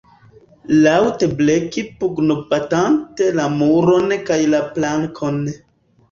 [0.85, 5.39] Laŭte bleki pugnobatante la muron kaj la plankon.